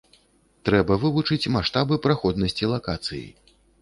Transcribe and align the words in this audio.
Трэба 0.69 0.95
вывучыць 1.03 1.51
маштабы 1.55 1.99
праходнасці 2.07 2.71
лакацыі. 2.73 3.25